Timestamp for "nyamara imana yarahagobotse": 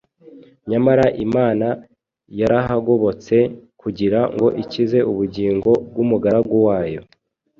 0.69-3.35